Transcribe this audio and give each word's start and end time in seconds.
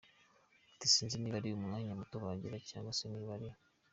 Ati 0.73 0.87
“Sinzi 0.93 1.15
niba 1.17 1.37
ari 1.39 1.49
umwanya 1.57 1.91
muto 1.99 2.15
bagira 2.23 2.57
cyangwa 2.69 2.97
se 2.97 3.05
niba 3.13 3.31
ari…. 3.37 3.49